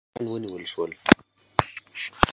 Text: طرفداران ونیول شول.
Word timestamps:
طرفداران 0.17 0.41
ونیول 0.43 0.63
شول. 0.73 0.91